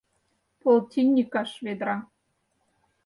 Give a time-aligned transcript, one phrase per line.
[0.61, 1.95] Полтиньыкаш ведра.